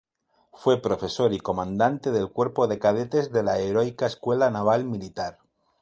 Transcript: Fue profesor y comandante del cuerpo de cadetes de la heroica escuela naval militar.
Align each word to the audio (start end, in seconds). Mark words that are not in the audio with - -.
Fue 0.53 0.81
profesor 0.81 1.31
y 1.31 1.39
comandante 1.39 2.09
del 2.09 2.31
cuerpo 2.31 2.65
de 2.67 2.79
cadetes 2.79 3.31
de 3.31 3.43
la 3.43 3.59
heroica 3.59 4.07
escuela 4.07 4.49
naval 4.49 4.83
militar. 4.83 5.37